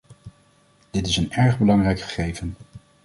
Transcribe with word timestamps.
Dit 0.91 1.07
is 1.07 1.17
een 1.17 1.31
erg 1.31 1.57
belangrijk 1.59 1.99
gegeven. 2.01 2.55